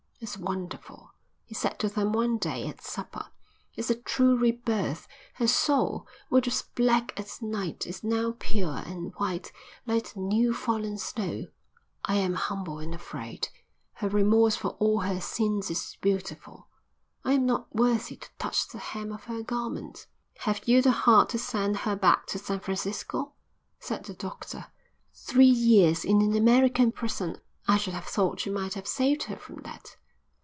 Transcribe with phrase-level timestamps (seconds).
[0.23, 1.15] "It's wonderful,"
[1.45, 3.25] he said to them one day at supper.
[3.75, 5.07] "It's a true rebirth.
[5.33, 9.51] Her soul, which was black as night, is now pure and white
[9.87, 11.47] like the new fallen snow.
[12.05, 13.47] I am humble and afraid.
[13.93, 16.67] Her remorse for all her sins is beautiful.
[17.25, 20.05] I am not worthy to touch the hem of her garment."
[20.41, 23.33] "Have you the heart to send her back to San Francisco?"
[23.79, 24.67] said the doctor.
[25.15, 27.39] "Three years in an American prison.
[27.67, 29.95] I should have thought you might have saved her from that."